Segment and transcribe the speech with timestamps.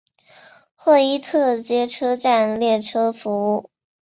[0.75, 3.69] 霍伊特街车站列车服务。